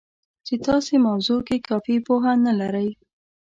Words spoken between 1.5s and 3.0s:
کافي پوهه نه لرئ